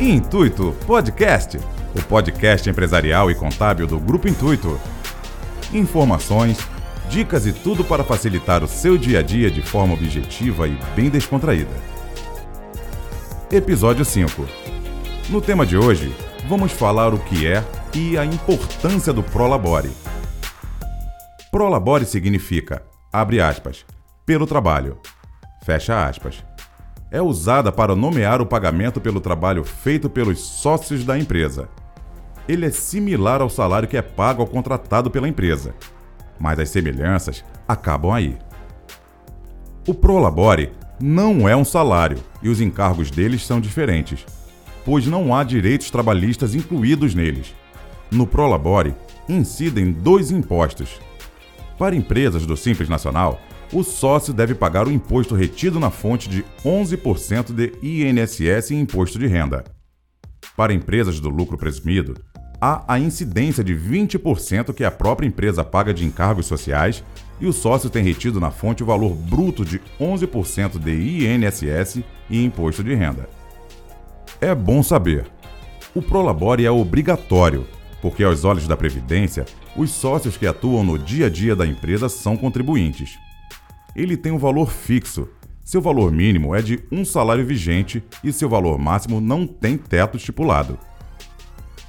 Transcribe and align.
Intuito 0.00 0.76
Podcast, 0.86 1.58
o 1.92 2.02
podcast 2.04 2.70
empresarial 2.70 3.32
e 3.32 3.34
contábil 3.34 3.84
do 3.84 3.98
Grupo 3.98 4.28
Intuito. 4.28 4.80
Informações, 5.72 6.56
dicas 7.10 7.46
e 7.46 7.52
tudo 7.52 7.82
para 7.82 8.04
facilitar 8.04 8.62
o 8.62 8.68
seu 8.68 8.96
dia 8.96 9.18
a 9.18 9.22
dia 9.22 9.50
de 9.50 9.60
forma 9.60 9.94
objetiva 9.94 10.68
e 10.68 10.78
bem 10.94 11.10
descontraída. 11.10 11.74
Episódio 13.50 14.04
5. 14.04 14.46
No 15.30 15.40
tema 15.40 15.66
de 15.66 15.76
hoje, 15.76 16.14
vamos 16.46 16.70
falar 16.70 17.12
o 17.12 17.18
que 17.18 17.48
é 17.48 17.64
e 17.92 18.16
a 18.16 18.24
importância 18.24 19.12
do 19.12 19.24
Prolabore. 19.24 19.90
Prolabore 21.50 22.04
significa, 22.04 22.84
abre 23.12 23.40
aspas, 23.40 23.84
pelo 24.24 24.46
trabalho, 24.46 24.96
fecha 25.64 26.06
aspas 26.06 26.44
é 27.10 27.22
usada 27.22 27.72
para 27.72 27.96
nomear 27.96 28.40
o 28.42 28.46
pagamento 28.46 29.00
pelo 29.00 29.20
trabalho 29.20 29.64
feito 29.64 30.10
pelos 30.10 30.40
sócios 30.40 31.04
da 31.04 31.18
empresa. 31.18 31.68
Ele 32.48 32.66
é 32.66 32.70
similar 32.70 33.40
ao 33.40 33.50
salário 33.50 33.88
que 33.88 33.96
é 33.96 34.02
pago 34.02 34.42
ao 34.42 34.48
contratado 34.48 35.10
pela 35.10 35.28
empresa, 35.28 35.74
mas 36.38 36.58
as 36.58 36.70
semelhanças 36.70 37.44
acabam 37.66 38.12
aí. 38.12 38.38
O 39.86 39.94
Prolabore 39.94 40.72
não 41.00 41.48
é 41.48 41.56
um 41.56 41.64
salário 41.64 42.18
e 42.42 42.48
os 42.48 42.60
encargos 42.60 43.10
deles 43.10 43.44
são 43.46 43.60
diferentes, 43.60 44.24
pois 44.84 45.06
não 45.06 45.34
há 45.34 45.42
direitos 45.44 45.90
trabalhistas 45.90 46.54
incluídos 46.54 47.14
neles. 47.14 47.54
No 48.10 48.26
Prolabore, 48.26 48.94
incidem 49.28 49.92
dois 49.92 50.30
impostos. 50.30 51.00
Para 51.78 51.94
empresas 51.94 52.44
do 52.44 52.56
Simples 52.56 52.88
Nacional, 52.88 53.40
o 53.72 53.82
sócio 53.82 54.32
deve 54.32 54.54
pagar 54.54 54.86
o 54.86 54.90
imposto 54.90 55.34
retido 55.34 55.78
na 55.78 55.90
fonte 55.90 56.28
de 56.28 56.44
11% 56.64 57.52
de 57.52 57.72
INSS 57.82 58.70
e 58.70 58.74
imposto 58.74 59.18
de 59.18 59.26
renda. 59.26 59.64
Para 60.56 60.72
empresas 60.72 61.20
do 61.20 61.28
lucro 61.28 61.58
presumido, 61.58 62.14
há 62.60 62.82
a 62.92 62.98
incidência 62.98 63.62
de 63.62 63.74
20% 63.74 64.72
que 64.72 64.84
a 64.84 64.90
própria 64.90 65.26
empresa 65.26 65.62
paga 65.62 65.92
de 65.92 66.04
encargos 66.04 66.46
sociais 66.46 67.04
e 67.40 67.46
o 67.46 67.52
sócio 67.52 67.90
tem 67.90 68.02
retido 68.02 68.40
na 68.40 68.50
fonte 68.50 68.82
o 68.82 68.86
valor 68.86 69.14
bruto 69.14 69.64
de 69.64 69.80
11% 70.00 70.78
de 70.78 71.26
INSS 71.26 72.02
e 72.30 72.42
imposto 72.42 72.82
de 72.82 72.94
renda. 72.94 73.28
É 74.40 74.54
bom 74.54 74.82
saber. 74.82 75.26
O 75.94 76.00
Prolabore 76.00 76.64
é 76.64 76.70
obrigatório, 76.70 77.66
porque 78.00 78.24
aos 78.24 78.44
olhos 78.44 78.66
da 78.66 78.76
Previdência, 78.76 79.44
os 79.76 79.90
sócios 79.90 80.36
que 80.36 80.46
atuam 80.46 80.82
no 80.82 80.98
dia 80.98 81.26
a 81.26 81.30
dia 81.30 81.54
da 81.54 81.66
empresa 81.66 82.08
são 82.08 82.36
contribuintes 82.36 83.18
ele 83.98 84.16
tem 84.16 84.30
um 84.30 84.38
valor 84.38 84.70
fixo. 84.70 85.28
Seu 85.64 85.82
valor 85.82 86.12
mínimo 86.12 86.54
é 86.54 86.62
de 86.62 86.80
um 86.90 87.04
salário 87.04 87.44
vigente 87.44 88.02
e 88.22 88.32
seu 88.32 88.48
valor 88.48 88.78
máximo 88.78 89.20
não 89.20 89.46
tem 89.46 89.76
teto 89.76 90.16
estipulado. 90.16 90.78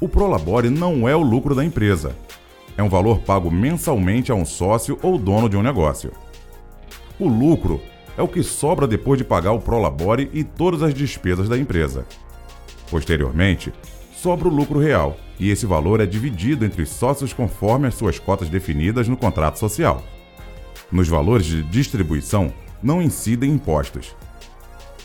O 0.00 0.08
Prolabore 0.08 0.70
não 0.70 1.06
é 1.06 1.14
o 1.14 1.22
lucro 1.22 1.54
da 1.54 1.64
empresa. 1.64 2.16
É 2.76 2.82
um 2.82 2.88
valor 2.88 3.20
pago 3.20 3.50
mensalmente 3.50 4.32
a 4.32 4.34
um 4.34 4.46
sócio 4.46 4.98
ou 5.02 5.18
dono 5.18 5.48
de 5.48 5.56
um 5.56 5.62
negócio. 5.62 6.10
O 7.18 7.28
lucro 7.28 7.80
é 8.16 8.22
o 8.22 8.28
que 8.28 8.42
sobra 8.42 8.86
depois 8.86 9.18
de 9.18 9.24
pagar 9.24 9.52
o 9.52 9.60
Prolabore 9.60 10.30
e 10.32 10.42
todas 10.42 10.82
as 10.82 10.94
despesas 10.94 11.48
da 11.48 11.58
empresa. 11.58 12.06
Posteriormente, 12.90 13.72
sobra 14.14 14.48
o 14.48 14.50
lucro 14.50 14.78
real, 14.78 15.16
e 15.38 15.50
esse 15.50 15.66
valor 15.66 16.00
é 16.00 16.06
dividido 16.06 16.64
entre 16.64 16.82
os 16.82 16.88
sócios 16.88 17.32
conforme 17.32 17.86
as 17.86 17.94
suas 17.94 18.18
cotas 18.18 18.48
definidas 18.48 19.06
no 19.06 19.16
contrato 19.16 19.58
social. 19.58 20.02
Nos 20.90 21.08
valores 21.08 21.46
de 21.46 21.62
distribuição 21.62 22.52
não 22.82 23.00
incidem 23.00 23.52
impostos. 23.52 24.14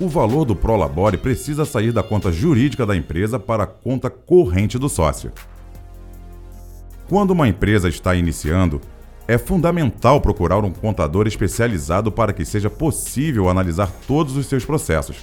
O 0.00 0.08
valor 0.08 0.44
do 0.44 0.54
Prolabore 0.54 1.16
precisa 1.16 1.64
sair 1.64 1.92
da 1.92 2.02
conta 2.02 2.32
jurídica 2.32 2.86
da 2.86 2.96
empresa 2.96 3.38
para 3.38 3.64
a 3.64 3.66
conta 3.66 4.08
corrente 4.08 4.78
do 4.78 4.88
sócio. 4.88 5.32
Quando 7.08 7.32
uma 7.32 7.48
empresa 7.48 7.88
está 7.88 8.14
iniciando, 8.14 8.80
é 9.28 9.36
fundamental 9.38 10.20
procurar 10.20 10.64
um 10.64 10.72
contador 10.72 11.26
especializado 11.26 12.10
para 12.10 12.32
que 12.32 12.44
seja 12.44 12.70
possível 12.70 13.48
analisar 13.48 13.90
todos 14.06 14.36
os 14.36 14.46
seus 14.46 14.64
processos, 14.64 15.16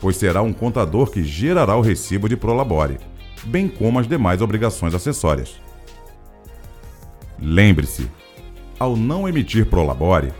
pois 0.00 0.16
será 0.16 0.42
um 0.42 0.52
contador 0.52 1.10
que 1.10 1.22
gerará 1.22 1.76
o 1.76 1.80
recibo 1.80 2.28
de 2.28 2.36
Prolabore, 2.36 2.98
bem 3.44 3.68
como 3.68 3.98
as 3.98 4.08
demais 4.08 4.40
obrigações 4.40 4.94
acessórias. 4.94 5.60
Lembre-se, 7.38 8.08
ao 8.78 8.96
não 8.96 9.28
emitir 9.28 9.66
prolabore, 9.66 10.32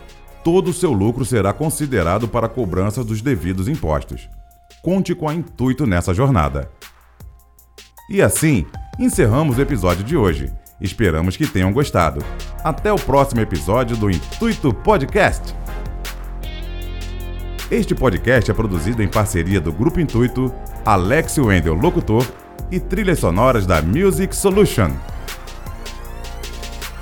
todo 0.44 0.68
o 0.68 0.72
seu 0.72 0.92
lucro 0.92 1.24
será 1.24 1.52
considerado 1.52 2.28
para 2.28 2.46
a 2.46 2.48
cobrança 2.48 3.02
dos 3.02 3.20
devidos 3.20 3.68
impostos. 3.68 4.28
Conte 4.82 5.14
com 5.14 5.28
a 5.28 5.34
Intuito 5.34 5.86
nessa 5.86 6.14
jornada. 6.14 6.70
E 8.10 8.22
assim, 8.22 8.64
encerramos 8.98 9.58
o 9.58 9.60
episódio 9.60 10.04
de 10.04 10.16
hoje. 10.16 10.52
Esperamos 10.80 11.36
que 11.36 11.46
tenham 11.46 11.72
gostado. 11.72 12.24
Até 12.62 12.92
o 12.92 12.96
próximo 12.96 13.40
episódio 13.40 13.96
do 13.96 14.10
Intuito 14.10 14.72
Podcast. 14.72 15.54
Este 17.70 17.94
podcast 17.94 18.50
é 18.50 18.54
produzido 18.54 19.02
em 19.02 19.08
parceria 19.08 19.60
do 19.60 19.72
Grupo 19.72 20.00
Intuito, 20.00 20.50
Alex 20.86 21.36
Wendel 21.36 21.74
Locutor 21.74 22.26
e 22.70 22.80
trilhas 22.80 23.18
sonoras 23.18 23.66
da 23.66 23.82
Music 23.82 24.34
Solution. 24.34 24.92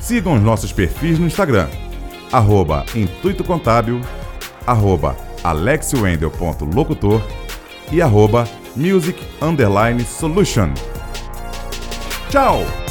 Sigam 0.07 0.35
os 0.35 0.41
nossos 0.41 0.71
perfis 0.71 1.19
no 1.19 1.27
Instagram, 1.27 1.69
arroba 2.31 2.87
Intuito 2.95 3.43
Contábil, 3.43 4.01
arroba 4.65 5.17
alexiwendel.locutor 5.43 7.21
e 7.91 8.01
arroba 8.01 8.49
music 8.77 9.21
underline 9.43 10.05
solution. 10.05 10.73
Tchau! 12.31 12.86